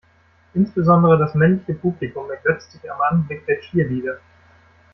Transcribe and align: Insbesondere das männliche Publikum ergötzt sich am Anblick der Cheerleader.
Insbesondere 0.55 1.15
das 1.19 1.35
männliche 1.35 1.75
Publikum 1.75 2.27
ergötzt 2.31 2.71
sich 2.71 2.91
am 2.91 2.99
Anblick 3.01 3.45
der 3.45 3.59
Cheerleader. 3.59 4.17